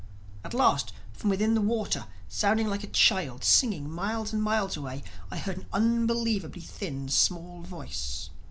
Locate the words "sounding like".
2.27-2.83